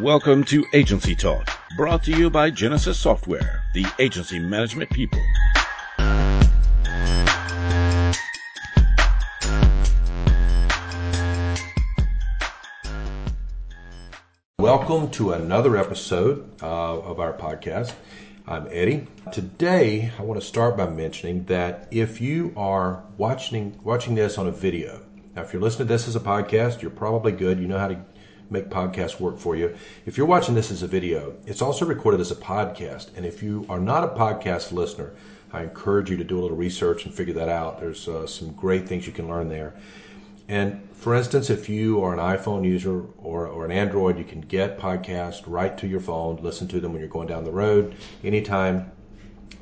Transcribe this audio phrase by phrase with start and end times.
[0.00, 5.20] Welcome to Agency Talk, brought to you by Genesis Software, the agency management people.
[14.58, 17.92] Welcome to another episode uh, of our podcast.
[18.48, 19.06] I'm Eddie.
[19.30, 24.48] Today, I want to start by mentioning that if you are watching watching this on
[24.48, 25.02] a video,
[25.36, 27.60] now if you're listening to this as a podcast, you're probably good.
[27.60, 28.04] You know how to
[28.50, 29.74] make podcasts work for you.
[30.06, 33.08] If you're watching this as a video, it's also recorded as a podcast.
[33.16, 35.14] And if you are not a podcast listener,
[35.52, 37.80] I encourage you to do a little research and figure that out.
[37.80, 39.74] There's uh, some great things you can learn there.
[40.48, 44.40] And for instance, if you are an iPhone user or, or an Android, you can
[44.40, 47.94] get podcasts right to your phone, listen to them when you're going down the road,
[48.22, 48.90] anytime.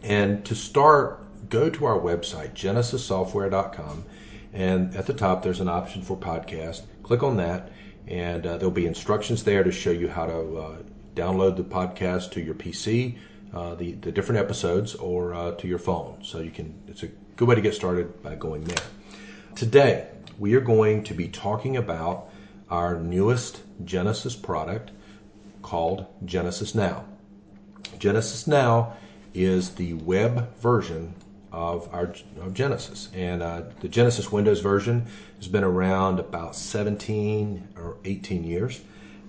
[0.03, 4.05] And to start, go to our website, genesissoftware.com.
[4.53, 6.83] And at the top, there's an option for podcast.
[7.03, 7.71] Click on that,
[8.07, 10.77] and uh, there'll be instructions there to show you how to uh,
[11.15, 13.19] download the podcast to your PC,
[13.55, 16.19] uh, the, the different episodes, or uh, to your phone.
[16.23, 18.85] So you can, it's a good way to get started by going there.
[19.55, 22.31] Today, we are going to be talking about
[22.71, 24.91] our newest Genesis product
[25.61, 27.05] called Genesis Now.
[27.99, 28.97] Genesis Now
[29.35, 31.15] is the web version
[31.53, 37.69] of our of Genesis, and uh, the Genesis Windows version has been around about 17
[37.77, 38.81] or 18 years,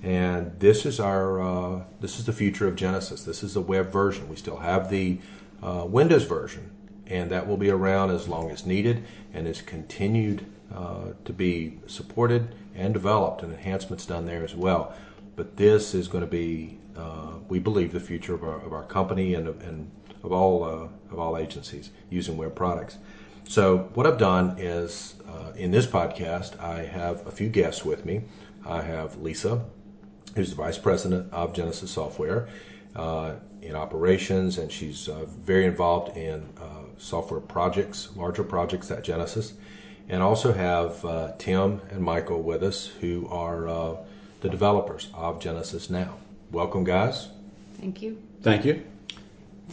[0.01, 3.23] and this is our uh, this is the future of Genesis.
[3.23, 4.29] This is the web version.
[4.29, 5.19] We still have the
[5.61, 6.71] uh, Windows version,
[7.07, 11.79] and that will be around as long as needed, and is continued uh, to be
[11.87, 14.95] supported and developed, and enhancements done there as well.
[15.35, 18.83] But this is going to be, uh, we believe, the future of our, of our
[18.83, 19.91] company and, and
[20.23, 22.97] of all uh, of all agencies using web products.
[23.47, 28.05] So what I've done is uh, in this podcast, I have a few guests with
[28.05, 28.23] me.
[28.65, 29.65] I have Lisa,
[30.35, 32.47] who's the vice president of Genesis Software
[32.95, 36.47] uh, in operations, and she's uh, very involved in
[36.97, 39.53] software projects, larger projects at Genesis
[40.09, 43.95] and also have uh, Tim and Michael with us, who are uh,
[44.41, 46.17] the developers of Genesis Now.
[46.51, 47.29] Welcome, guys.
[47.79, 48.21] Thank you.
[48.41, 48.83] Thank you.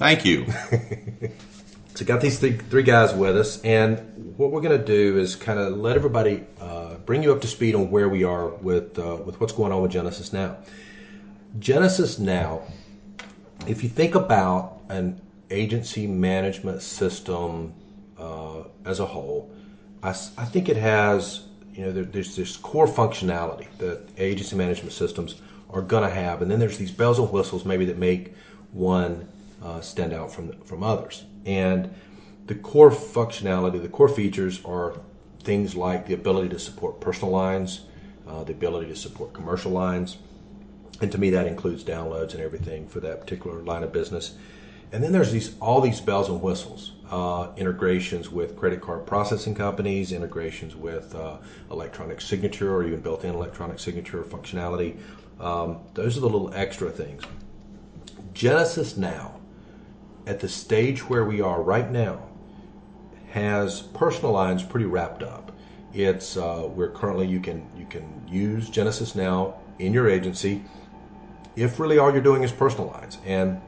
[0.00, 0.47] Thank you.
[1.94, 5.37] so, got these three, three guys with us, and what we're going to do is
[5.37, 8.99] kind of let everybody uh, bring you up to speed on where we are with
[8.99, 10.56] uh, with what's going on with Genesis Now.
[11.59, 12.62] Genesis Now,
[13.66, 17.75] if you think about an agency management system
[18.19, 19.50] uh, as a whole,
[20.03, 21.43] I, I think it has,
[21.75, 26.41] you know, there, there's this core functionality that agency management systems are going to have,
[26.41, 28.33] and then there's these bells and whistles maybe that make
[28.72, 29.28] one
[29.62, 31.25] uh, stand out from from others.
[31.47, 31.94] And
[32.47, 35.00] the core functionality, the core features are
[35.43, 37.82] things like the ability to support personal lines,
[38.28, 40.19] uh, the ability to support commercial lines,
[41.00, 44.34] and to me that includes downloads and everything for that particular line of business.
[44.93, 49.54] And then there's these all these bells and whistles, uh, integrations with credit card processing
[49.54, 51.38] companies, integrations with uh,
[51.71, 54.98] electronic signature or even built-in electronic signature functionality.
[55.38, 57.22] Um, those are the little extra things.
[58.34, 59.40] Genesis now,
[60.30, 62.22] at the stage where we are right now,
[63.30, 65.50] has personal lines pretty wrapped up.
[65.92, 70.62] It's uh, where currently you can you can use Genesis now in your agency
[71.56, 73.60] if really all you're doing is personal lines and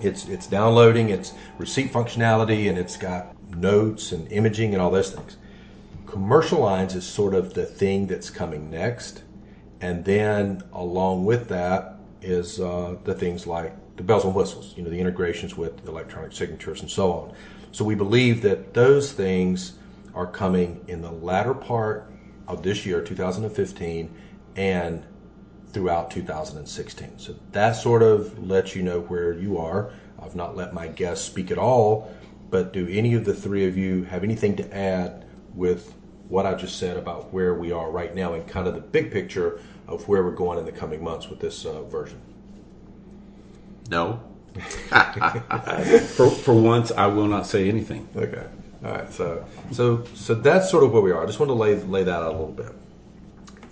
[0.00, 5.12] it's it's downloading its receipt functionality and it's got notes and imaging and all those
[5.12, 5.36] things.
[6.06, 9.22] Commercial lines is sort of the thing that's coming next,
[9.80, 14.82] and then along with that is uh, the things like the bells and whistles, you
[14.82, 17.34] know, the integrations with electronic signatures and so on.
[17.72, 19.74] So we believe that those things
[20.14, 22.10] are coming in the latter part
[22.46, 24.14] of this year, 2015,
[24.56, 25.04] and
[25.72, 27.18] throughout 2016.
[27.18, 29.92] So that sort of lets you know where you are.
[30.20, 32.14] I've not let my guests speak at all,
[32.50, 35.94] but do any of the three of you have anything to add with
[36.28, 39.10] what I just said about where we are right now and kind of the big
[39.10, 42.20] picture of where we're going in the coming months with this uh, version?
[43.88, 44.22] No.
[46.14, 48.08] for, for once, I will not say anything.
[48.14, 48.44] Okay.
[48.84, 49.12] All right.
[49.12, 51.22] So, so, so that's sort of where we are.
[51.22, 52.72] I just want to lay lay that out a little bit.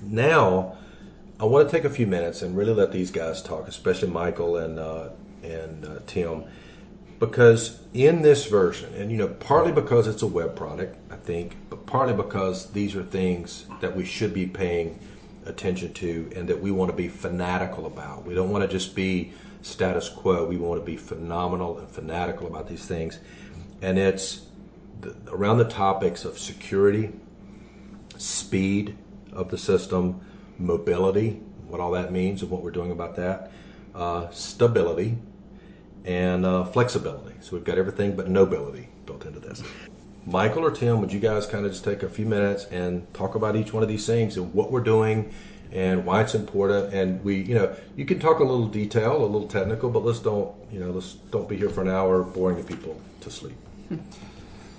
[0.03, 0.77] Now,
[1.39, 4.57] I want to take a few minutes and really let these guys talk, especially Michael
[4.57, 5.11] and uh,
[5.43, 6.45] and uh, Tim,
[7.19, 11.57] because in this version, and you know, partly because it's a web product, I think,
[11.71, 14.99] but partly because these are things that we should be paying
[15.47, 18.25] attention to and that we want to be fanatical about.
[18.25, 19.33] We don't want to just be
[19.63, 20.45] status quo.
[20.45, 23.19] We want to be phenomenal and fanatical about these things,
[23.81, 24.43] and it's
[25.01, 27.13] the, around the topics of security,
[28.19, 28.97] speed
[29.33, 30.21] of the system
[30.59, 33.51] mobility, what all that means and what we're doing about that,
[33.95, 35.17] uh, stability,
[36.05, 37.35] and uh, flexibility.
[37.41, 39.63] So we've got everything but nobility built into this.
[40.27, 43.35] Michael or Tim, would you guys kind of just take a few minutes and talk
[43.35, 45.35] about each one of these things and what we're doing
[45.73, 46.93] and why it's important?
[46.93, 50.19] And we, you know, you can talk a little detail, a little technical, but let's
[50.19, 53.57] don't, you know, let's don't be here for an hour boring the people to sleep.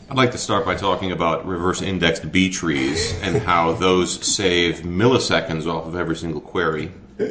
[0.10, 4.82] I'd like to start by talking about reverse indexed B trees and how those save
[4.82, 6.92] milliseconds off of every single query.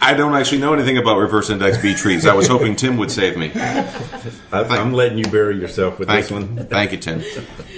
[0.00, 2.26] I don't actually know anything about reverse index B trees.
[2.26, 3.50] I was hoping Tim would save me.
[3.54, 6.36] I, I'm letting you bury yourself with Thank this you.
[6.36, 6.66] one.
[6.66, 7.22] Thank you, Tim.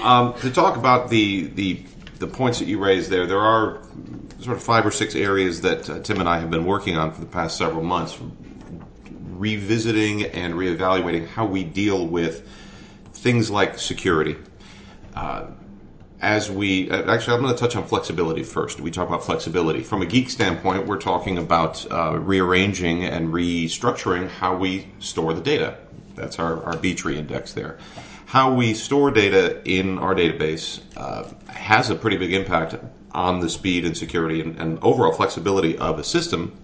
[0.02, 1.82] Um, to talk about the, the
[2.18, 3.82] the points that you raised there, there are
[4.40, 7.12] sort of five or six areas that uh, Tim and I have been working on
[7.12, 8.18] for the past several months,
[9.30, 12.48] revisiting and reevaluating how we deal with
[13.12, 14.36] things like security.
[15.14, 15.46] Uh,
[16.20, 18.80] as we uh, actually, I'm going to touch on flexibility first.
[18.80, 20.86] We talk about flexibility from a geek standpoint.
[20.86, 25.78] We're talking about uh, rearranging and restructuring how we store the data.
[26.14, 27.78] That's our, our B tree index there.
[28.26, 32.74] How we store data in our database uh, has a pretty big impact
[33.12, 36.56] on the speed and security and, and overall flexibility of a system.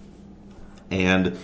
[0.91, 1.39] And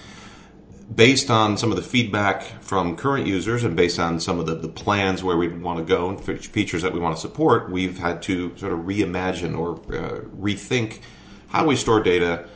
[0.94, 4.55] based on some of the feedback from current users and based on some of the,
[4.55, 7.99] the plans where we want to go and features that we want to support, we've
[7.99, 11.00] had to sort of reimagine or uh, rethink
[11.49, 12.49] how we store data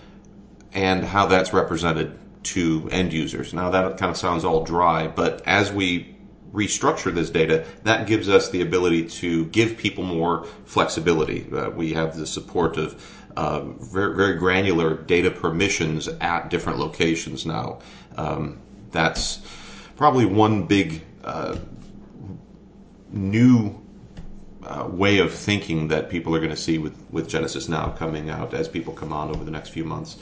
[0.72, 3.52] and how that's represented to end users.
[3.52, 6.16] Now, that kind of sounds all dry, but as we
[6.52, 11.46] restructure this data, that gives us the ability to give people more flexibility.
[11.50, 17.46] Uh, we have the support of uh, very, very granular data permissions at different locations
[17.46, 17.78] now.
[18.16, 19.40] Um, that's
[19.96, 21.56] probably one big uh,
[23.10, 23.80] new
[24.64, 28.30] uh, way of thinking that people are going to see with, with Genesis now coming
[28.30, 30.18] out as people come on over the next few months.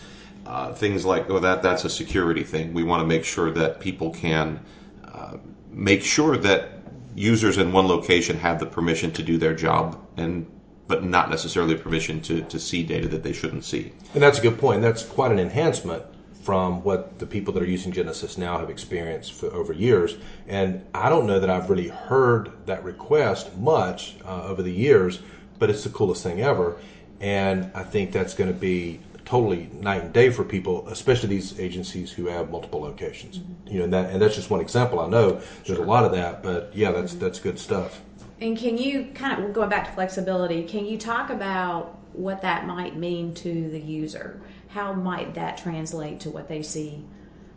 [0.47, 2.73] Uh, things like oh, that that's a security thing.
[2.73, 4.59] We want to make sure that people can
[5.05, 5.37] uh,
[5.71, 6.71] make sure that
[7.15, 10.51] users in one location have the permission to do their job and
[10.91, 13.93] but not necessarily permission to, to see data that they shouldn't see.
[14.13, 14.83] And that's a good point.
[14.83, 16.03] That's quite an enhancement
[16.43, 20.17] from what the people that are using Genesis now have experienced for over years.
[20.49, 25.21] And I don't know that I've really heard that request much uh, over the years,
[25.61, 26.77] but it's the coolest thing ever.
[27.21, 31.61] And I think that's going to be totally night and day for people, especially these
[31.61, 33.39] agencies who have multiple locations.
[33.69, 34.99] You know, and that and that's just one example.
[34.99, 38.01] I know there's a lot of that, but yeah, that's that's good stuff.
[38.41, 40.65] And can you kind of going back to flexibility?
[40.65, 44.41] Can you talk about what that might mean to the user?
[44.69, 47.05] How might that translate to what they see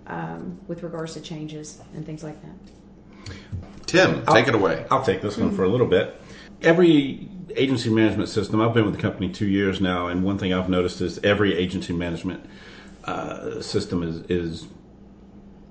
[0.07, 3.33] um, with regards to changes and things like that?
[3.85, 4.85] Tim, take it away.
[4.91, 6.19] I'll take this one for a little bit.
[6.61, 10.53] Every agency management system, I've been with the company two years now, and one thing
[10.53, 12.45] I've noticed is every agency management
[13.05, 14.67] uh, system is, is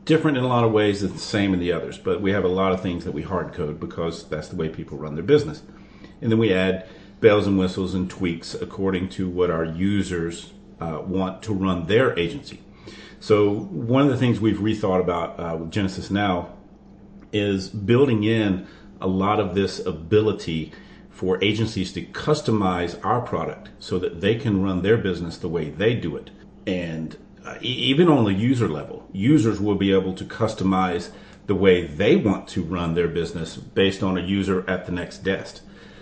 [0.05, 2.45] different in a lot of ways, it's the same in the others, but we have
[2.45, 5.25] a lot of things that we hard code because that's the way people run their
[5.25, 5.63] business.
[6.21, 6.89] And then we add
[7.21, 12.19] bells and whistles and tweaks according to what our users uh, want to run their
[12.19, 12.61] agency.
[13.21, 16.55] So, one of the things we've rethought about uh, with Genesis Now
[17.33, 18.67] is building in
[19.01, 20.73] a lot of this ability
[21.11, 25.71] for agencies to customize our product so that they can run their business the way
[25.71, 26.31] they do it.
[26.67, 27.17] And
[27.61, 31.11] even on the user level, users will be able to customize
[31.47, 35.19] the way they want to run their business based on a user at the next
[35.19, 35.61] desk.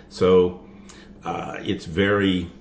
[0.09, 0.65] So
[1.23, 2.51] uh, it's very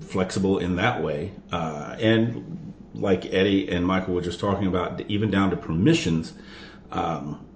[0.00, 1.32] flexible in that way.
[1.52, 6.34] Uh, and like Eddie and Michael were just talking about, even down to permissions,
[6.90, 7.46] um,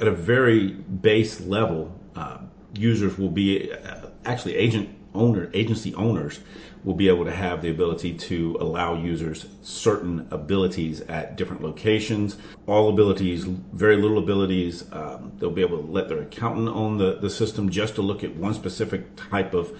[0.00, 2.38] at a very base level, uh,
[2.74, 6.40] users will be uh, actually agent owner agency owners
[6.84, 12.36] will be able to have the ability to allow users certain abilities at different locations
[12.66, 17.18] all abilities very little abilities um, they'll be able to let their accountant own the,
[17.20, 19.76] the system just to look at one specific type of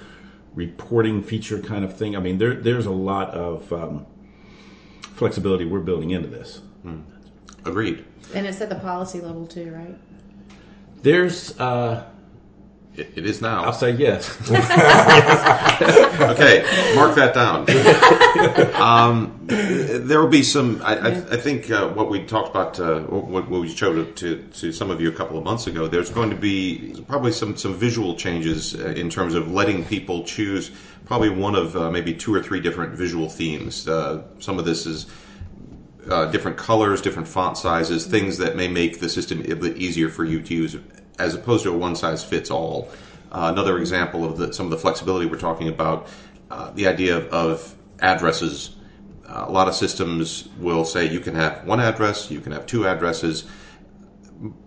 [0.54, 4.06] reporting feature kind of thing i mean there, there's a lot of um,
[5.14, 6.61] flexibility we're building into this
[7.66, 8.04] Agreed.
[8.34, 9.96] And it's at the policy level too, right?
[11.04, 12.02] there's uh,
[12.97, 13.65] It, it is now.
[13.65, 14.29] i'll say yes
[16.15, 16.63] Okay,
[16.95, 17.67] mark that down.
[18.81, 20.81] um, there will be some.
[20.83, 24.43] I, I, I think uh, what we talked about, uh, what, what we showed to,
[24.43, 25.87] to some of you a couple of months ago.
[25.87, 30.25] There's going to be probably some some visual changes uh, in terms of letting people
[30.25, 30.71] choose
[31.05, 33.87] probably one of uh, maybe two or three different visual themes.
[33.89, 35.07] Uh, some of this is.
[36.11, 40.11] Uh, different colors, different font sizes, things that may make the system a bit easier
[40.11, 40.77] for you to use,
[41.18, 42.88] as opposed to a one size fits all
[43.35, 46.06] Uh, another example of the, some of the flexibility we're talking about,
[46.52, 48.76] uh, the idea of, of addresses.
[49.26, 52.64] Uh, a lot of systems will say you can have one address, you can have
[52.64, 53.44] two addresses.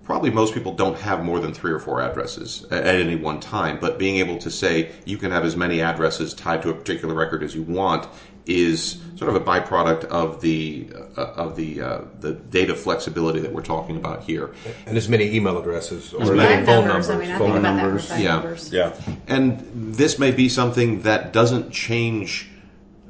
[0.08, 3.42] Probably most people don't have more than three or four addresses at, at any one
[3.42, 6.74] time, but being able to say you can have as many addresses tied to a
[6.74, 8.08] particular record as you want
[8.46, 10.88] is sort of a byproduct of the
[11.18, 14.54] uh, of the uh, the data flexibility that we're talking about here.
[14.86, 17.10] And as many email addresses or As as many many Phone phone numbers.
[17.10, 17.10] numbers.
[17.10, 17.84] I mean, I phone think numbers.
[17.84, 18.34] that with phone Yeah.
[18.36, 18.72] numbers.
[18.72, 18.94] Yeah.
[19.28, 22.48] And this may be something that doesn't change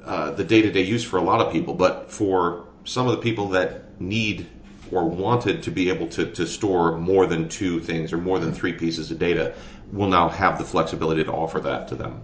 [0.04, 3.12] uh, the day to day use for a lot of people, but for some of
[3.12, 4.48] the people that need
[4.92, 8.54] or wanted to be able to, to store more than two things or more than
[8.54, 9.54] three pieces of data,
[9.92, 12.22] will now have the flexibility to offer that to them.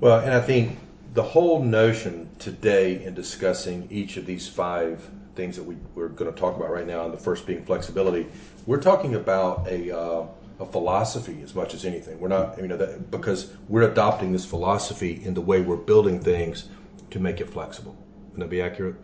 [0.00, 0.78] Well, and I think
[1.14, 6.32] the whole notion today in discussing each of these five things that we, we're going
[6.32, 8.26] to talk about right now, and the first being flexibility,
[8.66, 10.26] we're talking about a, uh,
[10.60, 12.18] a philosophy as much as anything.
[12.20, 16.20] We're not, you know, that, because we're adopting this philosophy in the way we're building
[16.20, 16.68] things
[17.10, 17.96] to make it flexible.
[18.32, 18.96] Would that be accurate?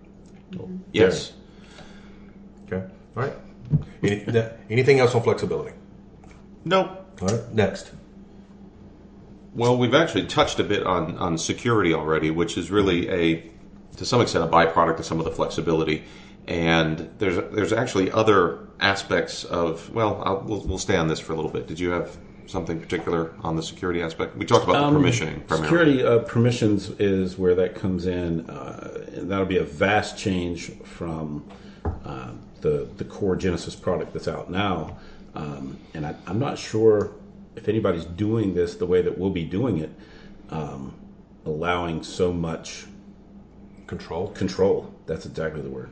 [0.93, 1.33] Yes.
[2.73, 2.87] Okay.
[3.17, 3.33] All right.
[4.03, 4.25] Any,
[4.69, 5.75] anything else on flexibility?
[6.65, 6.99] No.
[7.21, 7.53] All right.
[7.53, 7.91] Next.
[9.55, 13.51] Well, we've actually touched a bit on, on security already, which is really a,
[13.97, 16.05] to some extent, a byproduct of some of the flexibility.
[16.47, 19.93] And there's there's actually other aspects of.
[19.93, 21.67] Well, I'll, we'll, we'll stay on this for a little bit.
[21.67, 24.37] Did you have something particular on the security aspect?
[24.37, 25.99] We talked about the permissioning primarily.
[25.99, 30.71] Security uh, permissions is where that comes in, uh, and that'll be a vast change
[30.83, 31.55] from uh,
[32.61, 34.99] the the core Genesis product that's out now.
[35.35, 37.13] Um, and I, I'm not sure
[37.57, 39.91] if anybody's doing this the way that we'll be doing it,
[40.51, 40.95] um,
[41.45, 42.87] allowing so much
[43.87, 44.29] Control.
[44.29, 44.95] control.
[45.07, 45.91] That's exactly the word.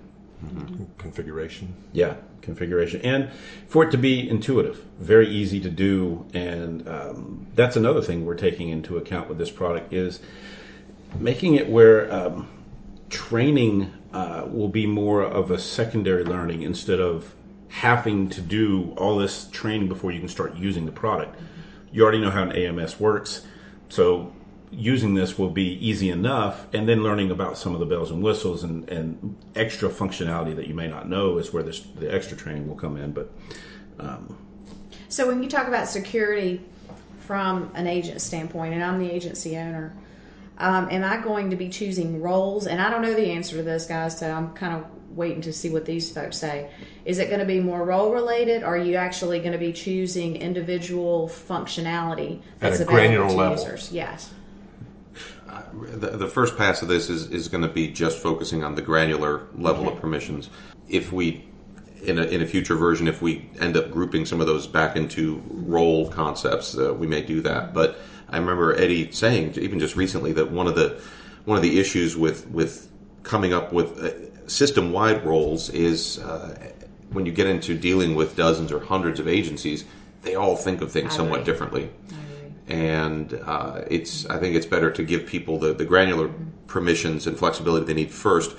[0.99, 1.75] Configuration.
[1.93, 3.29] Yeah, configuration, and
[3.67, 8.37] for it to be intuitive, very easy to do, and um, that's another thing we're
[8.37, 10.21] taking into account with this product is
[11.19, 12.49] making it where um,
[13.11, 17.35] training uh, will be more of a secondary learning instead of
[17.69, 21.39] having to do all this training before you can start using the product.
[21.93, 23.47] You already know how an AMS works,
[23.89, 24.33] so
[24.71, 28.23] using this will be easy enough and then learning about some of the bells and
[28.23, 32.37] whistles and, and extra functionality that you may not know is where this the extra
[32.37, 33.33] training will come in but
[35.09, 36.61] So when you talk about security
[37.21, 39.95] from an agent standpoint, and I'm the agency owner,
[40.59, 42.67] um, am I going to be choosing roles?
[42.67, 44.85] And I don't know the answer to this, guys, so I'm kind of
[45.17, 46.71] waiting to see what these folks say.
[47.05, 48.63] Is it going to be more role related?
[48.63, 53.29] Or are you actually going to be choosing individual functionality At that's a available granular
[53.29, 53.57] to level.
[53.57, 53.93] users?
[53.93, 54.33] Yes.
[55.75, 58.83] the, the first pass of this is, is going to be just focusing on the
[58.83, 60.51] granular level of permissions.
[60.89, 61.45] If we,
[62.03, 64.97] in a, in a future version, if we end up grouping some of those back
[64.97, 67.75] into role concepts, uh, we may do that.
[67.75, 67.99] But
[68.31, 71.01] I remember Eddie saying, even just recently, that one of the
[71.45, 72.89] one of the issues with with
[73.23, 76.73] coming up with uh, system wide roles is uh,
[77.11, 79.85] when you get into dealing with dozens or hundreds of agencies,
[80.23, 81.91] they all think of things somewhat differently.
[82.67, 86.31] And uh, it's I think it's better to give people the, the granular
[86.67, 88.55] permissions and flexibility they need first.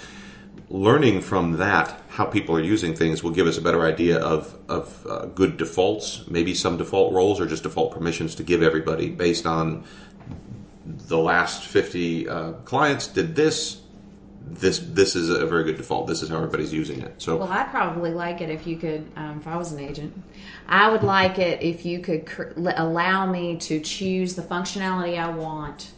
[0.71, 4.55] Learning from that how people are using things will give us a better idea of
[4.67, 9.09] of uh, good defaults, maybe some default roles or just default permissions to give everybody
[9.09, 9.83] based on
[10.85, 13.81] the last fifty uh, clients did this.
[14.45, 16.05] This this is a very good default.
[16.05, 17.19] This is how everybody's using it.
[17.19, 20.13] So Well, I'd probably like it if you could, um, if I was an agent,
[20.67, 25.29] I would like it if you could cr- allow me to choose the functionality I
[25.29, 25.91] want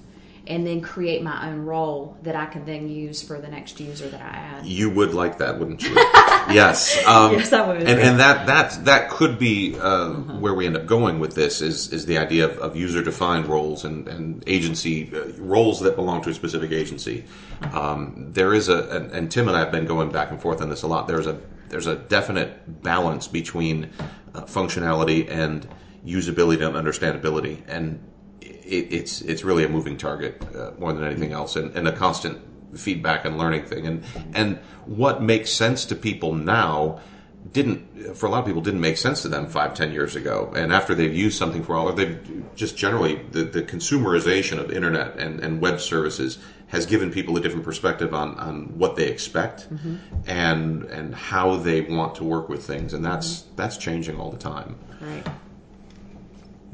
[0.51, 4.09] and then create my own role that I can then use for the next user
[4.09, 4.65] that I add.
[4.65, 5.95] You would like that, wouldn't you?
[5.95, 6.97] yes.
[7.07, 7.77] Um, Yes, I would.
[7.77, 11.61] And, and that that that could be uh, where we end up going with this
[11.61, 15.95] is is the idea of, of user defined roles and and agency uh, roles that
[15.95, 17.23] belong to a specific agency.
[17.71, 20.61] Um, there is a and, and Tim and I have been going back and forth
[20.61, 21.07] on this a lot.
[21.07, 21.39] There's a
[21.69, 23.89] there's a definite balance between
[24.35, 25.65] uh, functionality and
[26.05, 28.03] usability and understandability and
[28.71, 31.91] it, it's it's really a moving target uh, more than anything else, and, and a
[31.91, 32.39] constant
[32.77, 33.85] feedback and learning thing.
[33.85, 37.01] And and what makes sense to people now
[37.51, 40.51] didn't for a lot of people didn't make sense to them five ten years ago.
[40.55, 42.19] And after they've used something for all, or they've
[42.55, 46.37] just generally the, the consumerization of internet and, and web services
[46.67, 49.67] has given people a different perspective on, on what they expect
[50.25, 54.37] and and how they want to work with things, and that's that's changing all the
[54.37, 54.75] time.
[55.01, 55.27] Right.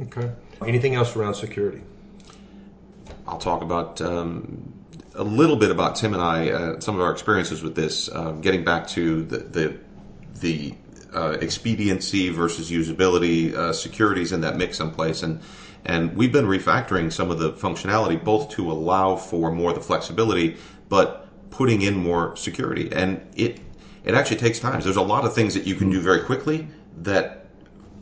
[0.02, 0.32] Okay.
[0.66, 1.82] Anything else around security?
[3.28, 4.74] I'll talk about um,
[5.16, 8.10] a little bit about Tim and I, uh, some of our experiences with this.
[8.10, 9.78] Uh, getting back to the the,
[10.40, 10.74] the
[11.14, 15.42] uh, expediency versus usability, uh, securities in that mix someplace, and
[15.86, 20.58] and we've been refactoring some of the functionality both to allow for more the flexibility,
[20.90, 23.60] but putting in more security, and it
[24.04, 24.80] it actually takes time.
[24.82, 27.47] There's a lot of things that you can do very quickly that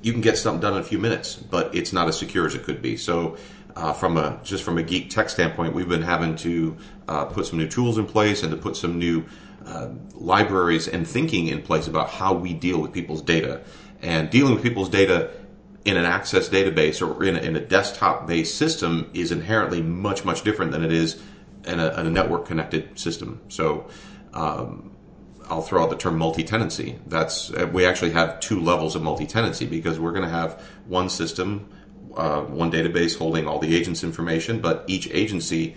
[0.05, 2.53] you can get something done in a few minutes, but it's not as secure as
[2.53, 2.95] it could be.
[2.95, 3.38] So,
[3.75, 7.47] uh, from a just from a geek tech standpoint, we've been having to uh, put
[7.47, 9.25] some new tools in place and to put some new
[9.65, 13.63] uh, libraries and thinking in place about how we deal with people's data.
[14.03, 15.31] And dealing with people's data
[15.85, 20.43] in an access database or in a, in a desktop-based system is inherently much much
[20.43, 21.19] different than it is
[21.65, 23.41] in a, in a network connected system.
[23.50, 23.89] So.
[24.35, 24.94] Um,
[25.49, 26.99] I'll throw out the term multi-tenancy.
[27.07, 31.69] That's we actually have two levels of multi-tenancy because we're going to have one system,
[32.15, 35.75] uh, one database holding all the agents' information, but each agency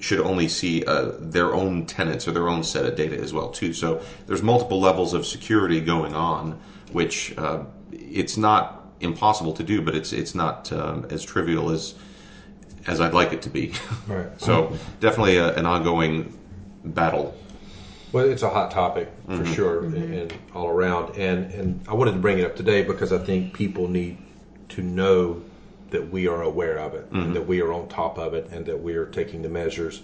[0.00, 3.50] should only see uh, their own tenants or their own set of data as well
[3.50, 3.72] too.
[3.72, 6.58] So there's multiple levels of security going on,
[6.92, 11.94] which uh, it's not impossible to do, but it's it's not um, as trivial as
[12.86, 13.72] as I'd like it to be.
[14.06, 14.28] Right.
[14.40, 16.36] so definitely a, an ongoing
[16.84, 17.36] battle
[18.12, 21.16] Well, it's a hot topic for sure, and, and all around.
[21.16, 24.18] And and I wanted to bring it up today because I think people need
[24.70, 25.42] to know
[25.90, 28.64] that we are aware of it, and that we are on top of it, and
[28.66, 30.02] that we are taking the measures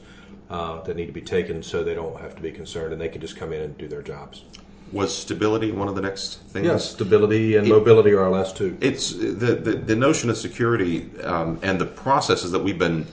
[0.50, 3.08] uh, that need to be taken, so they don't have to be concerned, and they
[3.08, 4.44] can just come in and do their jobs.
[4.92, 6.66] Was stability one of the next things?
[6.66, 8.76] Yes, stability and mobility are our last two.
[8.80, 13.06] It's the, the, the notion of security um, and the processes that we've been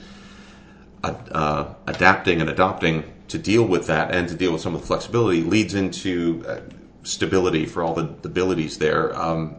[1.03, 4.87] uh, adapting and adopting to deal with that and to deal with some of the
[4.87, 6.59] flexibility leads into uh,
[7.03, 9.15] stability for all the, the abilities there.
[9.19, 9.55] Um,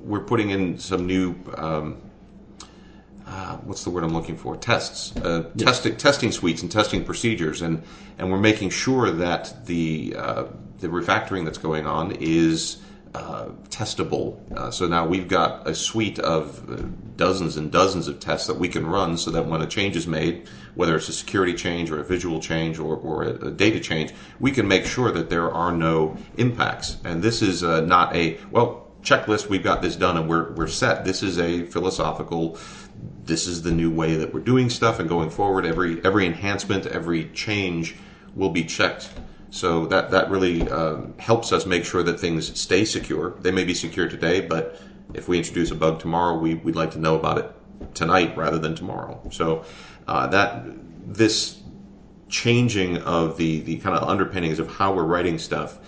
[0.00, 1.34] we're putting in some new.
[1.56, 2.02] Um,
[3.26, 4.56] uh, what's the word I'm looking for?
[4.56, 7.82] Tests, uh, testing, testing suites, and testing procedures, and
[8.18, 10.44] and we're making sure that the uh,
[10.80, 12.78] the refactoring that's going on is
[13.14, 14.38] uh, testable.
[14.56, 16.82] Uh, so now we've got a suite of uh,
[17.16, 20.06] dozens and dozens of tests that we can run, so that when a change is
[20.06, 23.80] made, whether it's a security change or a visual change or, or a, a data
[23.80, 26.96] change, we can make sure that there are no impacts.
[27.04, 29.48] And this is uh, not a well checklist.
[29.48, 31.04] We've got this done and we're we're set.
[31.04, 32.58] This is a philosophical
[33.24, 36.86] this is the new way that we're doing stuff and going forward every every enhancement
[36.86, 37.96] every change
[38.34, 39.10] will be checked
[39.52, 43.36] so that that really um, helps us make sure that things stay secure.
[43.40, 44.80] They may be secure today but
[45.12, 48.58] if we introduce a bug tomorrow we, we'd like to know about it tonight rather
[48.58, 49.20] than tomorrow.
[49.30, 49.64] So
[50.08, 50.64] uh, that
[51.06, 51.60] this
[52.30, 55.78] changing of the the kind of underpinnings of how we're writing stuff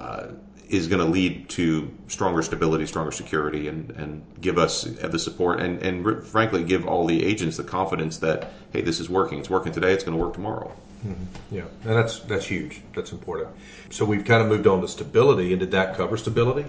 [0.00, 0.26] uh,
[0.72, 5.60] is going to lead to stronger stability, stronger security, and, and give us the support
[5.60, 9.38] and, and r- frankly give all the agents the confidence that hey, this is working.
[9.38, 9.92] It's working today.
[9.92, 10.72] It's going to work tomorrow.
[11.06, 11.56] Mm-hmm.
[11.56, 12.80] Yeah, and that's that's huge.
[12.94, 13.50] That's important.
[13.90, 16.64] So we've kind of moved on to stability, and did that cover stability?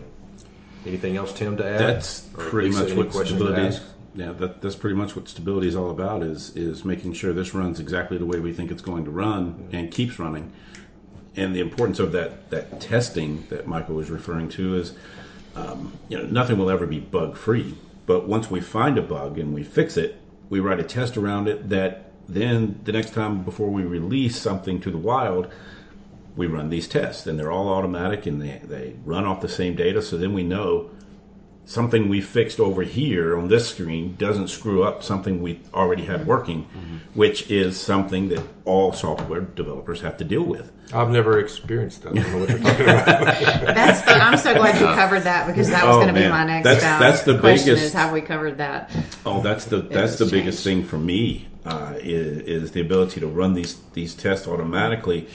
[0.86, 1.80] Anything else, Tim, to add?
[1.80, 3.82] That's Or pretty much what stability is.
[4.16, 6.24] Yeah, that, that's pretty much what stability is all about.
[6.24, 9.70] Is is making sure this runs exactly the way we think it's going to run
[9.72, 10.52] and keeps running.
[11.36, 14.94] And the importance of that that testing that Michael was referring to is,
[15.56, 17.76] um, you know, nothing will ever be bug free.
[18.06, 20.20] But once we find a bug and we fix it,
[20.50, 24.80] we write a test around it that then the next time before we release something
[24.82, 25.52] to the wild,
[26.36, 29.76] we run these tests and they're all automatic and they, they run off the same
[29.76, 30.02] data.
[30.02, 30.90] So then we know
[31.66, 36.28] something we fixed over here on this screen doesn't screw up something we already had
[36.28, 36.64] working,
[37.14, 40.72] which is something that all software developers have to deal with.
[40.94, 42.12] I've never experienced that.
[42.18, 43.76] I don't know what you're talking about.
[43.76, 46.28] That's the, I'm so glad you covered that because that was Oh, going to be
[46.28, 48.92] my next That's- uh, that's the question biggest- is have we covered that?
[49.26, 53.28] Oh, that's the that's the biggest thing for me uh, is, is the ability to
[53.28, 55.28] run these these tests automatically,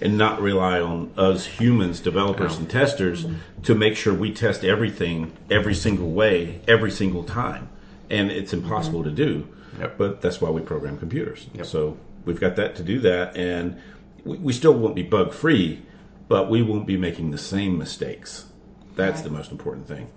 [0.00, 3.26] and not rely on us humans, developers and testers,
[3.62, 7.68] to make sure we test everything every single way every single time,
[8.10, 9.16] and it's impossible mm-hmm.
[9.16, 9.48] to do.
[9.78, 9.98] Yep.
[9.98, 11.46] But that's why we program computers.
[11.62, 13.80] So we've got that to do that, and
[14.24, 15.82] we, we still won't be bug free,
[16.28, 18.46] but we won't be making the same mistakes.
[18.94, 20.10] That's the most important thing.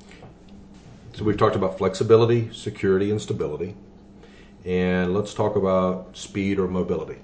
[1.13, 3.75] So we've talked about flexibility, security, and stability.
[4.63, 7.17] And let's talk about speed or mobility.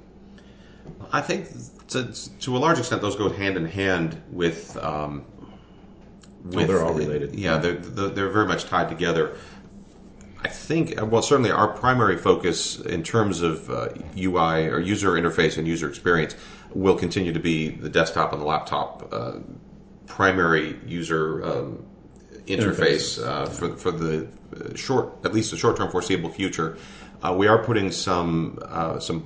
[1.12, 1.48] I think
[1.90, 4.78] to, to a large extent those go hand in hand with.
[4.78, 5.26] Um,
[6.44, 7.36] with they're all related.
[7.36, 9.36] Yeah, they're, they're they're very much tied together.
[10.46, 15.58] I think, well, certainly our primary focus in terms of uh, UI or user interface
[15.58, 16.36] and user experience
[16.76, 19.40] will continue to be the desktop and the laptop uh,
[20.06, 21.84] primary user um,
[22.46, 26.78] interface uh, for, for the uh, short, at least the short term foreseeable future.
[27.24, 29.26] Uh, we are putting some uh, some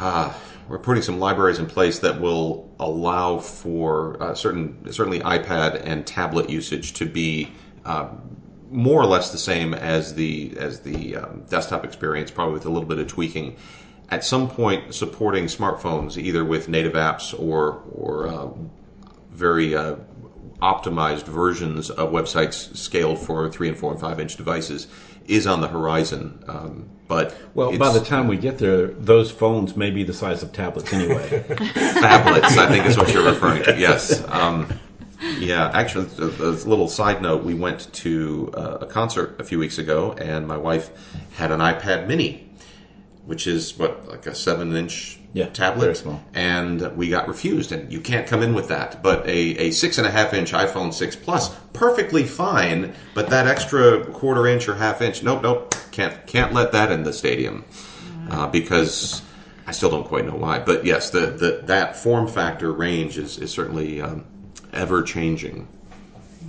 [0.00, 0.32] uh,
[0.68, 6.06] we're putting some libraries in place that will allow for uh, certain certainly iPad and
[6.06, 7.50] tablet usage to be
[7.84, 8.08] uh,
[8.70, 12.70] more or less the same as the as the um, desktop experience, probably with a
[12.70, 13.56] little bit of tweaking.
[14.10, 18.48] At some point, supporting smartphones either with native apps or or uh,
[19.30, 19.96] very uh,
[20.60, 24.86] optimized versions of websites scaled for three and four and five inch devices
[25.26, 26.42] is on the horizon.
[26.48, 30.42] Um, but Well, by the time we get there, those phones may be the size
[30.42, 31.44] of tablets anyway.
[31.74, 33.78] tablets, I think is what you're referring to.
[33.78, 34.24] Yes.
[34.28, 34.68] Um,
[35.38, 39.58] yeah, actually, a, a little side note: we went to uh, a concert a few
[39.58, 40.90] weeks ago, and my wife
[41.32, 42.49] had an iPad Mini,
[43.30, 46.20] which is what like a seven-inch Yeah, tablet, very small.
[46.34, 49.04] and we got refused, and you can't come in with that.
[49.04, 52.92] But a, a six and a half inch iPhone six Plus, perfectly fine.
[53.14, 57.04] But that extra quarter inch or half inch, nope, nope, can't can't let that in
[57.04, 57.64] the stadium
[58.30, 59.22] uh, because.
[59.66, 63.38] I still don't quite know why, but yes, the, the that form factor range is,
[63.38, 64.24] is certainly um,
[64.72, 65.68] ever changing.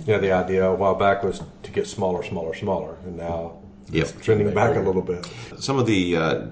[0.06, 4.08] Yeah, the idea a while back was to get smaller, smaller, smaller, and now Yep.
[4.08, 5.24] it's trending back a little bit.
[5.60, 6.46] Some of the uh,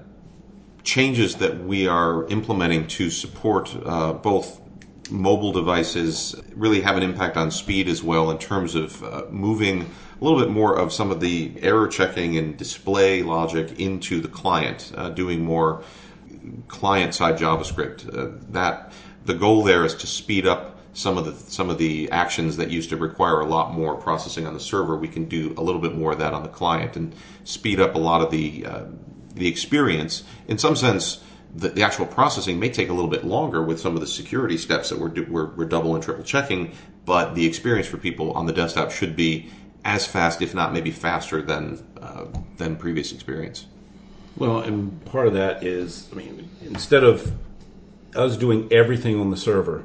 [0.83, 4.61] changes that we are implementing to support uh, both
[5.09, 9.81] mobile devices really have an impact on speed as well in terms of uh, moving
[9.81, 14.27] a little bit more of some of the error checking and display logic into the
[14.27, 15.83] client, uh, doing more
[16.67, 18.07] client side JavaScript.
[18.15, 18.93] Uh, that
[19.25, 22.69] the goal there is to speed up some of the some of the actions that
[22.69, 24.97] used to require a lot more processing on the server.
[24.97, 27.95] We can do a little bit more of that on the client and speed up
[27.95, 28.83] a lot of the uh,
[29.33, 30.23] the experience.
[30.47, 31.23] In some sense,
[31.55, 34.57] the, the actual processing may take a little bit longer with some of the security
[34.57, 36.73] steps that we're, do- we're we're double and triple checking,
[37.05, 39.49] but the experience for people on the desktop should be
[39.83, 42.25] as fast, if not maybe faster than uh,
[42.57, 43.65] than previous experience.
[44.37, 47.31] Well, and part of that is, I mean, instead of
[48.15, 49.83] us doing everything on the server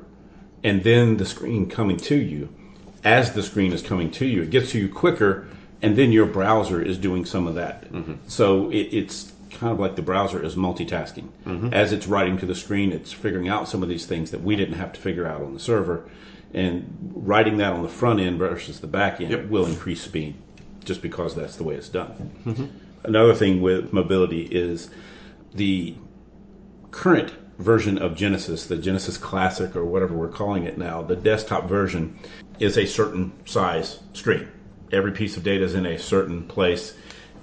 [0.62, 2.48] and then the screen coming to you,
[3.04, 5.46] as the screen is coming to you, it gets to you quicker,
[5.82, 7.86] and then your browser is doing some of that.
[8.28, 11.28] So it, it's kind of like the browser is multitasking.
[11.44, 11.72] Mm-hmm.
[11.72, 14.56] As it's writing to the screen, it's figuring out some of these things that we
[14.56, 16.08] didn't have to figure out on the server.
[16.54, 19.48] And writing that on the front end versus the back end Yep.
[19.48, 20.36] will increase speed
[20.84, 22.30] just because that's the way it's done.
[22.46, 22.64] Mm-hmm.
[23.04, 24.88] Another thing with mobility is
[25.54, 25.94] the
[26.90, 31.68] current version of Genesis, the Genesis Classic or whatever we're calling it now, the desktop
[31.68, 32.18] version
[32.58, 34.48] is a certain size screen.
[34.92, 36.94] Every piece of data is in a certain place.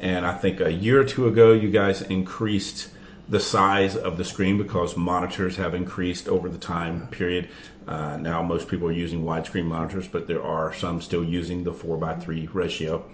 [0.03, 2.89] And I think a year or two ago, you guys increased
[3.29, 7.47] the size of the screen because monitors have increased over the time period.
[7.87, 11.73] Uh, now, most people are using widescreen monitors, but there are some still using the
[11.73, 13.05] 4 by 3 ratio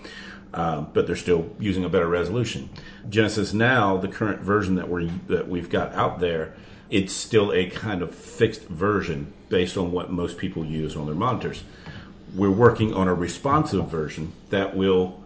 [0.53, 2.69] um, but they're still using a better resolution.
[3.09, 6.55] Genesis now, the current version that we that we've got out there,
[6.89, 11.15] it's still a kind of fixed version based on what most people use on their
[11.15, 11.63] monitors.
[12.35, 15.19] We're working on a responsive version that will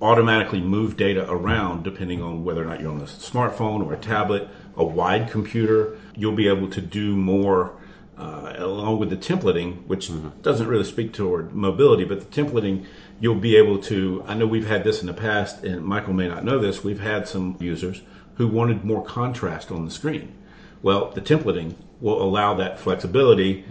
[0.00, 3.98] automatically move data around depending on whether or not you're on a smartphone or a
[3.98, 5.96] tablet, a wide computer.
[6.14, 7.72] You'll be able to do more
[8.18, 10.10] uh, along with the templating, which
[10.42, 12.86] doesn't really speak toward mobility, but the templating,
[13.20, 14.24] you'll be able to.
[14.26, 16.82] I know we've had this in the past, and Michael may not know this.
[16.82, 18.02] We've had some users
[18.36, 20.34] who wanted more contrast on the screen.
[20.82, 23.64] Well, the templating will allow that flexibility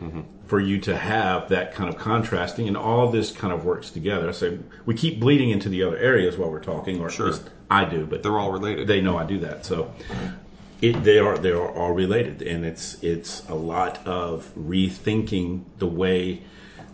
[0.47, 4.31] for you to have that kind of contrasting, and all this kind of works together.
[4.31, 7.27] So we keep bleeding into the other areas while we're talking, or Sure.
[7.27, 8.87] at least I do, but They're all related.
[8.87, 9.65] they know I do that.
[9.65, 9.91] So
[10.81, 15.87] it, they are they are all related, and it's it's a lot of rethinking the
[15.87, 16.41] way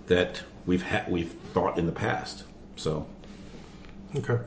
[0.07, 2.43] that we've had we've thought in the past.
[2.77, 3.05] So
[4.15, 4.37] Okay.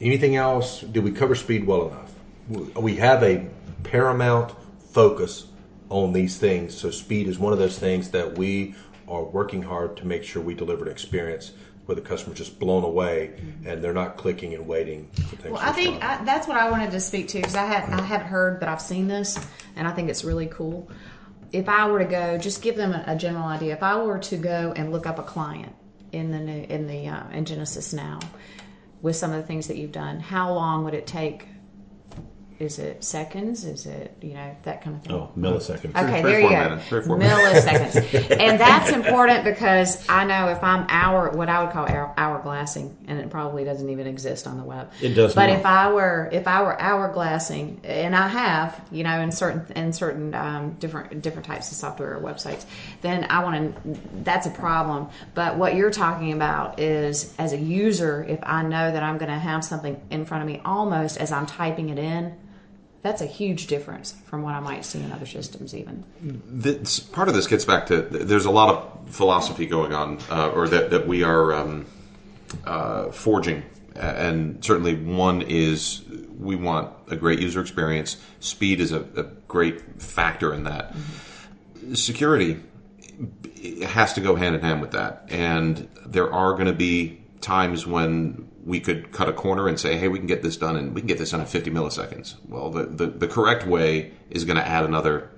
[0.00, 0.80] Anything else?
[0.80, 2.74] Did we cover speed well enough?
[2.76, 3.46] We have a
[3.84, 4.52] paramount
[4.92, 5.46] focus
[5.90, 6.74] on these things.
[6.74, 8.74] So speed is one of those things that we
[9.08, 11.52] are working hard to make sure we deliver an experience
[11.90, 13.32] where the customer's just blown away
[13.66, 15.52] and they're not clicking and waiting for things.
[15.52, 16.02] Well, I think.
[16.04, 18.68] I, that's what I wanted to speak to because I had I haven't heard, but
[18.68, 19.38] I've seen this,
[19.74, 20.88] and I think it's really cool.
[21.50, 23.72] If I were to go, just give them a, a general idea.
[23.72, 25.74] If I were to go and look up a client
[26.12, 28.20] in the new in the uh, in Genesis now,
[29.02, 31.46] with some of the things that you've done, how long would it take?
[32.60, 33.64] Is it seconds?
[33.64, 35.12] Is it you know that kind of thing?
[35.12, 35.96] oh, milliseconds.
[35.96, 36.64] Okay, Three, there four you go.
[36.64, 38.30] minutes, three four Milliseconds.
[38.38, 42.94] and that's important because I know if I'm hour, what I would call hour, hourglassing,
[43.08, 44.92] and it probably doesn't even exist on the web.
[45.00, 45.54] It does But now.
[45.54, 49.94] if I were, if I were hourglassing, and I have, you know, in certain, in
[49.94, 52.66] certain um, different, different types of software or websites,
[53.00, 54.00] then I want to.
[54.22, 55.08] That's a problem.
[55.34, 59.32] But what you're talking about is, as a user, if I know that I'm going
[59.32, 62.36] to have something in front of me, almost as I'm typing it in
[63.02, 65.74] that's a huge difference from what I might see in other systems.
[65.74, 70.18] Even this, part of this gets back to there's a lot of philosophy going on,
[70.30, 71.86] uh, or that, that we are um,
[72.64, 73.62] uh, forging,
[73.94, 76.02] and certainly one is
[76.38, 78.16] we want a great user experience.
[78.40, 80.92] Speed is a, a great factor in that.
[80.92, 81.94] Mm-hmm.
[81.94, 82.60] Security
[83.86, 87.86] has to go hand in hand with that, and there are going to be times
[87.86, 90.94] when we could cut a corner and say, hey, we can get this done and
[90.94, 92.34] we can get this done in 50 milliseconds.
[92.46, 95.30] Well, the, the, the correct way is going to add another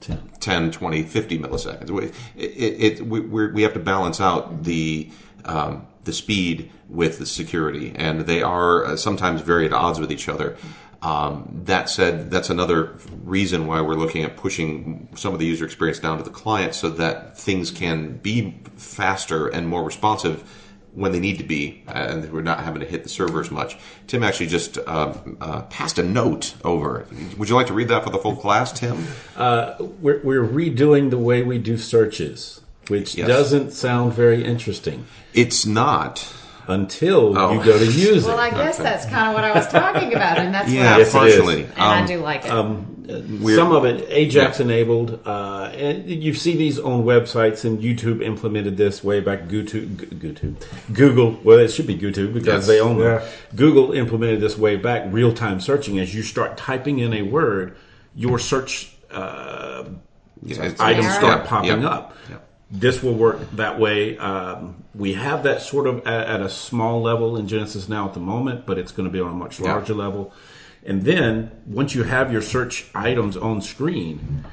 [0.00, 1.90] 10, 10 20, 50 milliseconds.
[1.90, 2.06] We,
[2.36, 5.10] it, it, we, we have to balance out the,
[5.44, 10.10] um, the speed with the security, and they are uh, sometimes very at odds with
[10.10, 10.56] each other.
[11.02, 15.64] Um, that said, that's another reason why we're looking at pushing some of the user
[15.64, 20.48] experience down to the client so that things can be faster and more responsive
[20.94, 23.78] when they need to be, and we're not having to hit the server as much.
[24.06, 27.06] Tim actually just uh, uh, passed a note over.
[27.38, 29.06] Would you like to read that for the full class, Tim?
[29.36, 33.26] Uh, we're, we're, redoing the way we do searches, which yes.
[33.26, 35.06] doesn't sound very interesting.
[35.32, 36.30] It's not
[36.68, 37.52] until oh.
[37.52, 38.36] you go to use well, it.
[38.36, 38.84] Well, I guess okay.
[38.84, 41.64] that's kind of what I was talking about, and that's yeah, yes, partially.
[41.64, 42.50] And um, I do like it.
[42.50, 44.64] Um, some of it Ajax yeah.
[44.64, 47.64] enabled, uh, and you see these on websites.
[47.64, 49.42] And YouTube implemented this way back.
[49.42, 50.54] YouTube, YouTube,
[50.92, 51.38] Google.
[51.42, 52.66] Well, it should be YouTube because yes.
[52.66, 53.20] they own them.
[53.20, 53.28] Yeah.
[53.56, 55.04] Google implemented this way back.
[55.12, 55.98] Real time searching.
[55.98, 57.76] As you start typing in a word,
[58.14, 59.84] your search uh,
[60.42, 62.16] yeah, items start popping up
[62.72, 64.16] this will work that way.
[64.16, 68.14] Um, we have that sort of at, at, a small level in Genesis now at
[68.14, 69.98] the moment, but it's going to be on a much larger yeah.
[69.98, 70.32] level.
[70.84, 74.44] And then once you have your search items on screen,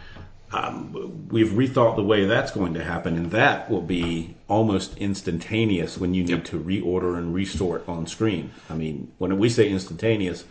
[0.51, 5.97] um, we've rethought the way that's going to happen, and that will be almost instantaneous
[5.97, 6.43] when you need yep.
[6.45, 8.51] to reorder and restore it on screen.
[8.69, 10.43] I mean, when we say instantaneous,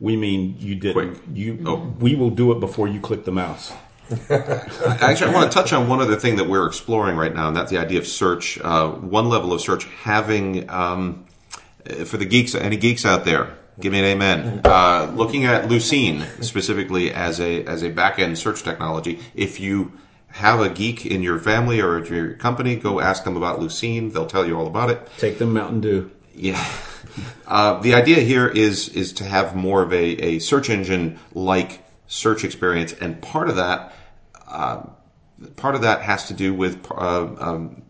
[0.00, 1.18] we mean you did Quick.
[1.32, 1.62] you.
[1.66, 1.94] Oh.
[2.00, 3.72] We will do it before you click the mouse.
[4.30, 7.56] Actually, I want to touch on one other thing that we're exploring right now, and
[7.56, 8.58] that's the idea of search.
[8.60, 11.24] Uh, one level of search having, um,
[12.04, 14.60] for the geeks, any geeks out there, give me an amen.
[14.64, 19.92] Uh, looking at Lucene specifically as a as a back end search technology, if you
[20.28, 24.12] have a geek in your family or at your company, go ask them about Lucene.
[24.12, 25.06] They'll tell you all about it.
[25.18, 26.10] Take them Mountain Dew.
[26.34, 26.64] Yeah.
[27.46, 31.81] Uh, the idea here is is to have more of a, a search engine like
[32.12, 33.94] search experience, and part of that
[34.46, 34.82] uh,
[35.56, 37.82] part of that has to do with uh, um,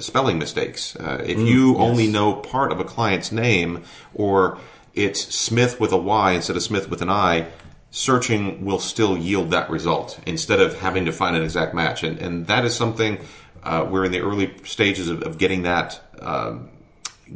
[0.00, 0.94] spelling mistakes.
[0.96, 1.80] Uh, if mm, you yes.
[1.80, 3.82] only know part of a client's name,
[4.14, 4.58] or
[4.94, 7.46] it's Smith with a Y instead of Smith with an I,
[7.90, 12.02] searching will still yield that result instead of having to find an exact match.
[12.02, 13.18] And, and that is something
[13.62, 16.68] uh, we're in the early stages of, of getting that um,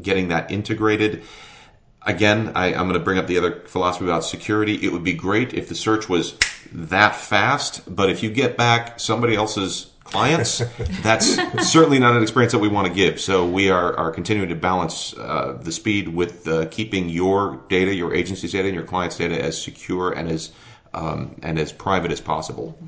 [0.02, 1.22] getting that integrated.
[2.06, 4.74] Again, I, I'm going to bring up the other philosophy about security.
[4.84, 6.36] It would be great if the search was
[6.72, 10.58] that fast, but if you get back somebody else's clients,
[11.02, 11.36] that's
[11.68, 13.20] certainly not an experience that we want to give.
[13.20, 17.94] So we are, are continuing to balance uh, the speed with uh, keeping your data,
[17.94, 20.52] your agency's data, and your client's data as secure and as
[20.92, 22.78] um, and as private as possible.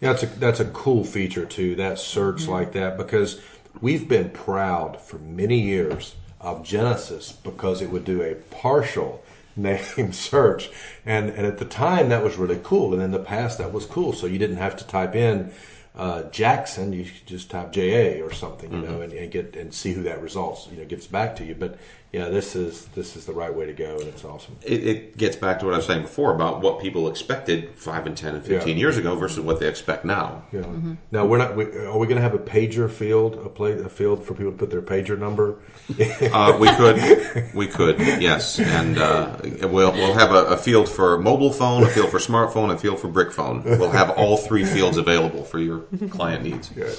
[0.00, 1.74] Yeah, that's a that's a cool feature too.
[1.74, 2.52] That search mm-hmm.
[2.52, 3.40] like that because
[3.80, 9.24] we've been proud for many years of Genesis because it would do a partial
[9.56, 10.70] name search.
[11.04, 12.92] And, and at the time that was really cool.
[12.94, 14.12] And in the past that was cool.
[14.12, 15.52] So you didn't have to type in,
[15.96, 18.92] uh, Jackson, you just type JA or something, you mm-hmm.
[18.92, 21.56] know, and, and, get, and see who that results, you know, gets back to you.
[21.56, 21.76] But
[22.10, 24.56] yeah, this is this is the right way to go, and it's awesome.
[24.62, 28.06] It, it, gets back to what I was saying before about what people expected five
[28.06, 28.80] and ten and fifteen yeah.
[28.80, 30.42] years ago versus what they expect now.
[30.50, 30.60] Yeah.
[30.60, 30.94] Mm-hmm.
[31.10, 31.54] Now we're not.
[31.54, 34.52] We, are we going to have a pager field, a play, a field for people
[34.52, 35.58] to put their pager number?
[36.32, 41.18] uh, we could, we could, yes, and uh, we'll we'll have a, a, field for
[41.18, 43.62] mobile phone, a field for smartphone, a field for brick phone.
[43.64, 46.70] We'll have all three fields available for your client needs.
[46.70, 46.96] Good.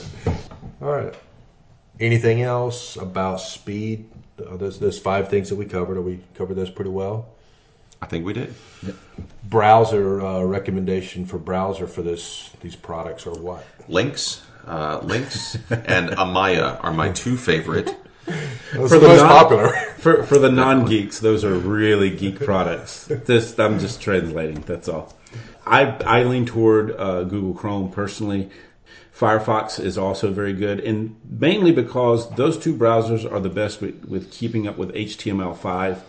[0.83, 1.15] All right.
[1.99, 4.07] Anything else about speed?
[4.41, 5.97] Uh, there's, there's five things that we covered.
[5.97, 7.29] Are we covered those pretty well?
[8.01, 8.53] I think we did.
[8.85, 8.95] Yep.
[9.43, 13.65] Browser uh, recommendation for browser for this these products or what?
[13.87, 17.95] Links, uh, Lynx, and Amaya are my two favorite.
[18.73, 19.69] Those for the most non, popular.
[19.99, 23.05] For for the non geeks, those are really geek products.
[23.05, 24.61] This I'm just translating.
[24.61, 25.13] That's all.
[25.65, 28.49] I I lean toward uh, Google Chrome personally.
[29.19, 34.05] Firefox is also very good, and mainly because those two browsers are the best with,
[34.05, 35.99] with keeping up with HTML5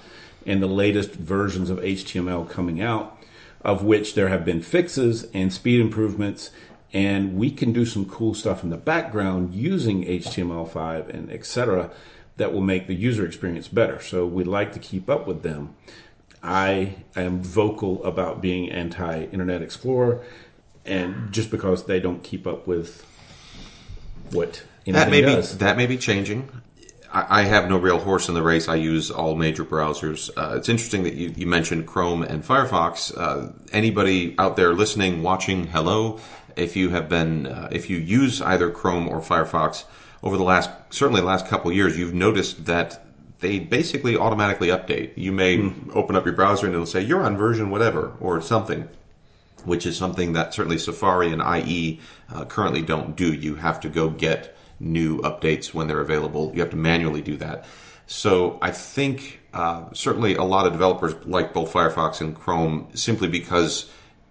[0.47, 3.21] and the latest versions of HTML coming out,
[3.63, 6.51] of which there have been fixes and speed improvements,
[6.93, 11.91] and we can do some cool stuff in the background using HTML5 and etc.
[12.37, 14.01] that will make the user experience better.
[14.01, 15.75] So we'd like to keep up with them.
[16.45, 20.23] I am vocal about being anti Internet Explorer,
[20.85, 23.07] and just because they don't keep up with
[24.31, 26.49] what That may be that may be changing.
[27.13, 28.69] I, I have no real horse in the race.
[28.69, 30.31] I use all major browsers.
[30.37, 33.17] Uh, it's interesting that you, you mentioned Chrome and Firefox.
[33.17, 36.21] Uh, anybody out there listening, watching, hello.
[36.57, 39.85] If you have been, uh, if you use either Chrome or Firefox
[40.23, 43.05] over the last, certainly the last couple years, you've noticed that
[43.41, 45.17] they basically automatically update.
[45.17, 48.89] You may open up your browser and it'll say you're on version whatever or something
[49.65, 52.01] which is something that certainly Safari and IE
[52.33, 53.33] uh, currently don't do.
[53.33, 56.53] You have to go get new updates when they're available.
[56.55, 57.65] You have to manually do that.
[58.07, 63.29] So I think uh, certainly a lot of developers like both Firefox and Chrome simply
[63.29, 63.89] because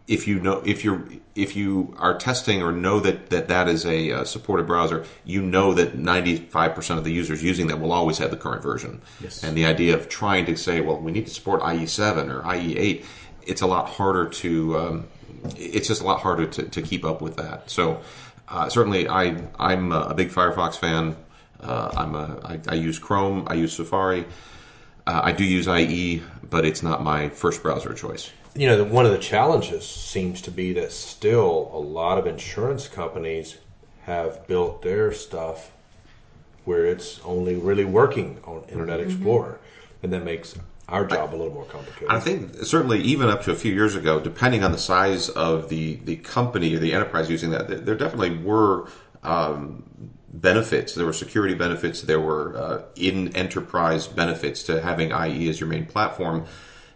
[0.10, 3.86] if you know if you're if you are testing or know that that, that is
[3.86, 8.18] a uh, supported browser, you know that 95% of the users using them will always
[8.18, 9.02] have the current version.
[9.22, 9.44] Yes.
[9.44, 13.06] And the idea of trying to say, well, we need to support IE7 or IE8,
[13.44, 15.08] it's a lot harder to um,
[15.58, 17.70] it's just a lot harder to, to keep up with that.
[17.70, 18.02] So
[18.48, 21.15] uh, certainly, I I'm a big Firefox fan.
[21.60, 23.46] Uh, I'm a I, I use Chrome.
[23.48, 24.26] I use Safari.
[25.06, 28.32] Uh, I do use IE, but it's not my first browser choice.
[28.56, 32.28] You know, the, one of the challenges seems to be that still a lot of
[32.28, 33.58] insurance companies
[34.04, 35.72] have built their stuff
[36.65, 39.60] where it's only really working on Internet Explorer,
[40.04, 40.56] and that makes
[40.88, 42.10] our job a little more complicated.
[42.10, 45.70] I think certainly even up to a few years ago, depending on the size of
[45.70, 48.90] the, the company or the enterprise using that, there, there definitely were
[49.24, 49.84] um,
[50.34, 50.96] benefits.
[50.96, 52.02] There were security benefits.
[52.02, 56.46] There were uh, in enterprise benefits to having IE as your main platform.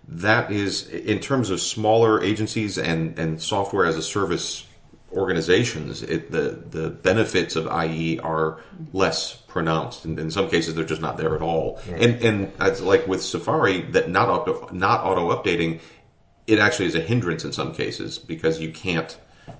[0.07, 4.65] That is, in terms of smaller agencies and, and software as a service
[5.13, 8.59] organizations, it, the the benefits of IE are
[8.91, 10.05] less pronounced.
[10.05, 11.79] In, in some cases, they're just not there at all.
[11.87, 15.79] And and it's like with Safari, that not auto, not auto updating,
[16.47, 19.17] it actually is a hindrance in some cases because you can't.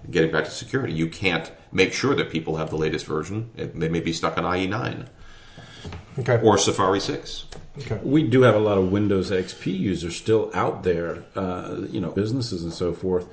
[0.10, 3.52] Getting back to security, you can't make sure that people have the latest version.
[3.58, 5.10] It, they may be stuck on IE nine
[6.20, 6.40] okay.
[6.42, 7.46] or Safari six.
[8.04, 12.12] we do have a lot of Windows XP users still out there, uh, you know,
[12.12, 13.28] businesses and so forth,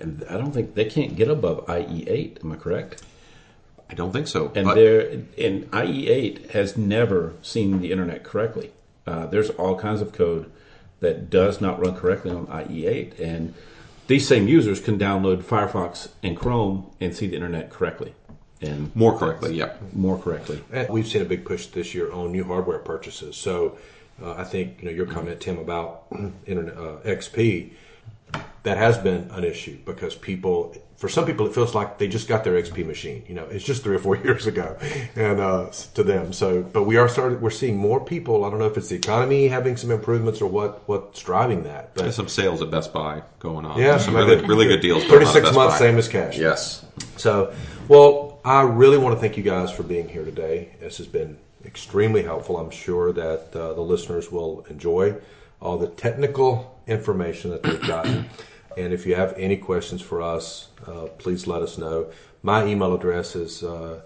[0.00, 2.44] and I don't think they can't get above IE8.
[2.44, 3.02] Am I correct?
[3.88, 4.50] I don't think so.
[4.54, 5.00] And there,
[5.38, 8.72] and IE8 has never seen the internet correctly.
[9.06, 10.50] Uh, there's all kinds of code
[11.00, 13.54] that does not run correctly on IE8, and
[14.08, 18.14] these same users can download Firefox and Chrome and see the internet correctly,
[18.60, 19.74] and more correctly, yeah.
[19.92, 20.62] more correctly.
[20.72, 23.36] And we've seen a big push this year on new hardware purchases.
[23.36, 23.78] So
[24.22, 26.06] uh, I think you know your comment, Tim, about
[26.46, 27.70] Internet uh, XP
[28.62, 32.26] that has been an issue because people, for some people, it feels like they just
[32.26, 33.22] got their XP machine.
[33.28, 34.76] You know, it's just three or four years ago,
[35.14, 36.32] and uh, to them.
[36.32, 37.40] So, but we are started.
[37.40, 38.44] We're seeing more people.
[38.44, 41.94] I don't know if it's the economy having some improvements or what what's driving that.
[41.94, 43.78] But There's some sales at Best Buy going on.
[43.78, 45.04] Yeah, some some really, good- really good deals.
[45.04, 45.78] at 36 months, Buy.
[45.78, 46.36] same as cash.
[46.38, 46.84] Yes.
[47.16, 47.54] So,
[47.88, 50.70] well, I really want to thank you guys for being here today.
[50.80, 52.56] This has been extremely helpful.
[52.58, 55.14] I'm sure that uh, the listeners will enjoy
[55.60, 58.28] all the technical information that they've gotten.
[58.76, 62.10] and if you have any questions for us, uh, please let us know.
[62.42, 64.02] My email address is uh,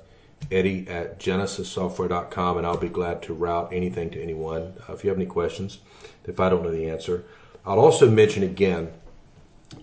[0.51, 5.11] eddie at genesissoftware.com, and I'll be glad to route anything to anyone uh, if you
[5.11, 5.79] have any questions,
[6.25, 7.25] if I don't know the answer.
[7.67, 8.91] I'll also mention again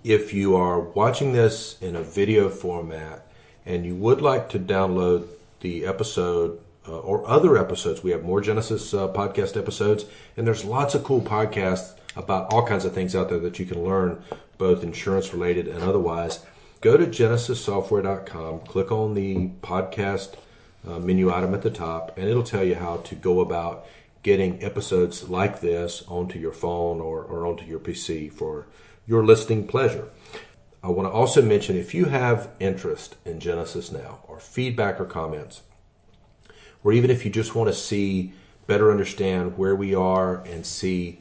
[0.04, 3.26] if you are watching this in a video format
[3.66, 5.28] and you would like to download
[5.62, 10.06] the episode uh, or other episodes, we have more Genesis uh, podcast episodes,
[10.38, 13.66] and there's lots of cool podcasts about all kinds of things out there that you
[13.66, 14.24] can learn,
[14.58, 16.46] both insurance related and otherwise.
[16.82, 20.36] Go to genesissoftware.com, click on the podcast
[20.88, 23.86] uh, menu item at the top, and it'll tell you how to go about
[24.24, 28.68] getting episodes like this onto your phone or, or onto your PC for
[29.06, 30.10] your listening pleasure.
[30.84, 35.06] I want to also mention if you have interest in Genesis now, or feedback or
[35.06, 35.62] comments,
[36.84, 38.34] or even if you just want to see,
[38.68, 41.20] better understand where we are and see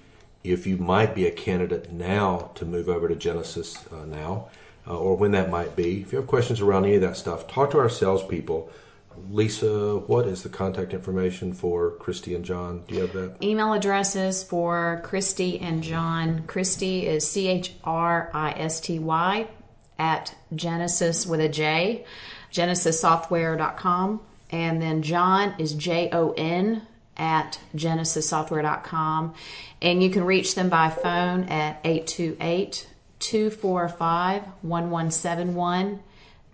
[0.53, 4.49] if you might be a candidate now to move over to Genesis uh, now,
[4.87, 6.01] uh, or when that might be.
[6.03, 8.71] If you have questions around any of that stuff, talk to our salespeople.
[9.31, 12.85] Lisa, what is the contact information for Christy and John?
[12.87, 13.43] Do you have that?
[13.43, 16.45] Email addresses for Christy and John.
[16.47, 19.49] Christy is C H R I S T Y
[19.99, 22.05] at Genesis with a J,
[22.53, 24.21] genesissoftware.com.
[24.51, 26.83] And then John is J O N
[27.17, 29.35] at genesissoftware.com.
[29.83, 32.87] And you can reach them by phone at 828
[33.19, 36.01] 245 1171.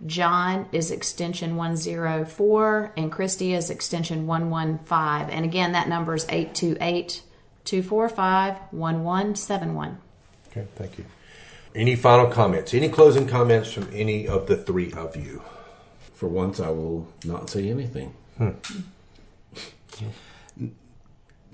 [0.05, 5.29] John is extension 104 and Christy is extension 115.
[5.29, 7.21] And again, that number is 828
[7.63, 9.97] 245 1171.
[10.49, 11.05] Okay, thank you.
[11.75, 12.73] Any final comments?
[12.73, 15.41] Any closing comments from any of the three of you?
[16.13, 18.13] For once, I will not say anything.
[18.37, 18.51] Hmm.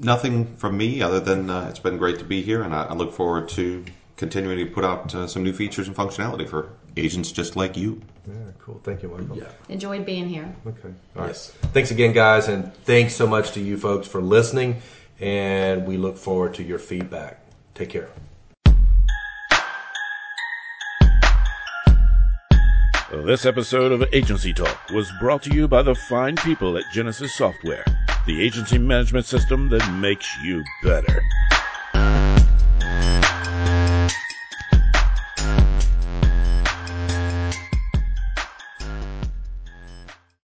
[0.02, 2.94] Nothing from me other than uh, it's been great to be here, and I, I
[2.94, 3.84] look forward to
[4.16, 8.02] continuing to put out uh, some new features and functionality for agents just like you.
[8.28, 8.80] Yeah, cool.
[8.84, 9.38] Thank you, Michael.
[9.38, 9.50] Yeah.
[9.68, 10.54] Enjoyed being here.
[10.66, 10.90] Okay.
[11.16, 11.28] All right.
[11.28, 11.52] Yes.
[11.74, 14.82] Thanks again, guys, and thanks so much to you folks for listening.
[15.20, 17.42] And we look forward to your feedback.
[17.76, 18.10] Take care.
[23.12, 27.34] This episode of Agency Talk was brought to you by the fine people at Genesis
[27.34, 27.84] Software,
[28.30, 31.24] the agency management system that makes you better.